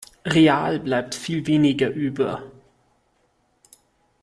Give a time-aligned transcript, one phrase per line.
[0.25, 2.41] Real bleibt viel weniger über.